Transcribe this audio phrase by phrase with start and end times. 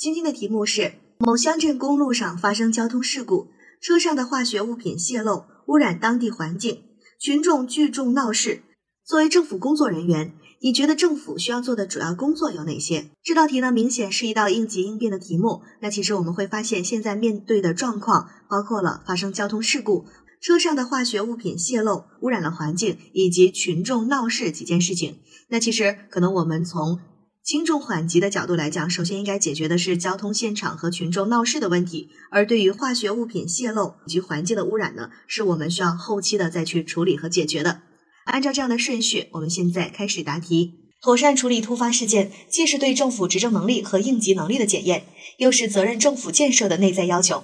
[0.00, 3.48] 今天的题目是：某乡镇公路上发生交通事故，
[3.82, 6.84] 车上的化学物品泄漏，污染当地环境，
[7.20, 8.62] 群众聚众闹事。
[9.04, 10.32] 作为政府工作人员，
[10.62, 13.10] 你觉得政府需要做的主要工作有哪些？
[13.22, 15.60] 这道题呢，明显是一道应急应变的题目。
[15.82, 20.06] 那其实我们会发现，现在面对的状况包括了发生交通事故、
[20.40, 25.18] 车上的化学物品泄漏，污染了环境，以及群众闹事几件事情。
[25.50, 27.00] 那其实可能我们从
[27.42, 37.80] 轻重缓急的角度来讲，首先应该解决的是交通现场和群众闹事的问题，而对于化学物品泄漏以及环境的污染呢，是我们需要后期的再去处理和解决的。
[38.26, 40.74] 按照这样的顺序，我们现在开始答题。
[41.02, 45.06] 妥善处理突发事件，既是对政府执政能力和应急能力的检验，
[45.38, 47.42] 又是责任政府建设的内在要求。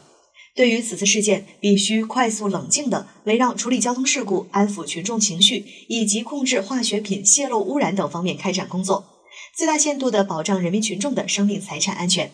[0.54, 9.15] 对于此次事件，必须快速冷静地围绕处理交通事故、安抚群众情绪以及控制化学品泄漏污染等方面开展工作。
[9.56, 12.30] 最大限度地保障人民群众的生命财产安全。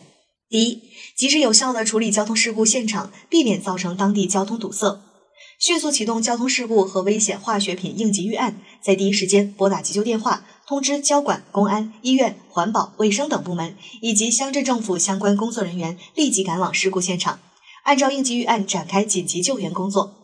[0.49, 0.83] 第一，
[1.17, 5.01] 及时有效地处理交通事故现场，避免造成当地交通堵塞。
[5.61, 17.39] 迅速启动交通事故和危险化学品应急预案，在第一时间拨打急救电话，通知交管、公安、医院、环保、卫生等部门以及乡镇政府相关工作人员立即赶往事故现场，
[17.85, 20.22] 按照应急预案展开紧急救援工作。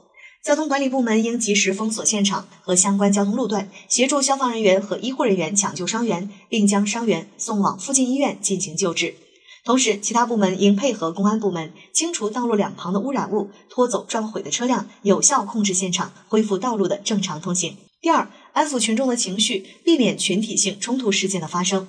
[0.48, 9.14] 交通管理部门应及时封锁现场和相关交通路段，协助消防人员和医护人员抢救伤员，并将伤员送往附近医院进行救治。
[9.62, 17.76] 同时，其他部门应配合公安部门清除道路两旁的污染物，拖走撞毁的车辆，有效控制现场，恢复道路的正常通行。
[18.00, 21.86] 第二，安抚群众的情绪，避免群体性冲突事件的发生。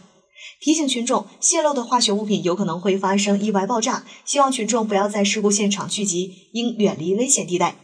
[0.59, 7.77] 提醒群众，泄漏的化学物品有可能会发生意外爆炸，希望群众不要在事故现场聚集，应远离危险地带。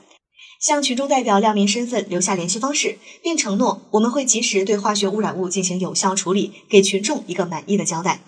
[0.60, 8.22] 向群众代表亮明身份，留下联系方式，并承诺我们会及时对化学污染物进行有效处理，给群众一个满意的交代。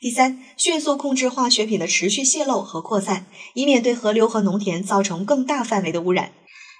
[0.00, 6.32] 第三，迅速控制化学品的持续泄漏和扩散，以免对河流和农田造成更大范围的污染。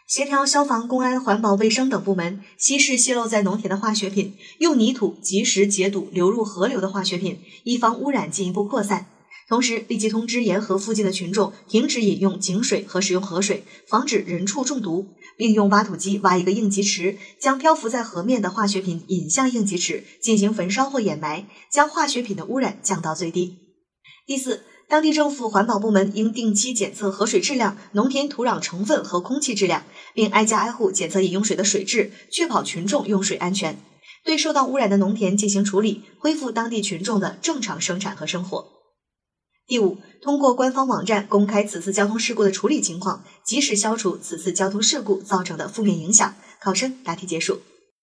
[0.06, 9.06] 协调消防、公安、环保、卫生等部门稀释泄漏在农田的化学品，用泥土及时解堵流入河流的化学品，以防污染进一步扩散。
[9.46, 23.58] 同时，立即通知沿河附近的群众停止饮用井水和使用河水，防止人畜中毒，并用挖土机挖一个应急池，将漂浮在河面的化学品引向应急池，进行焚烧或掩埋，将化学品的污染降到最低。
[24.26, 29.84] 第四，当地政府环保部门应定期检测河水质量、农田土壤成分和空气质量，
[30.14, 33.78] 并挨家挨户检测饮用水的水质，确保群众用水安全。
[34.24, 38.73] 对受到污染的农田进行处理，恢复当地群众的正常生产和生活。
[39.66, 46.34] 第五，通过官方网站公开此次交通事故的处理情况，及时消除此次交通事故造成的负面影响。
[46.60, 47.60] 考生答题结束。